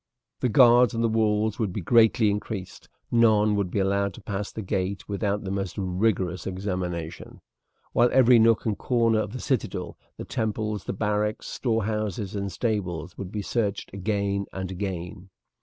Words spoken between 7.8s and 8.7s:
while every nook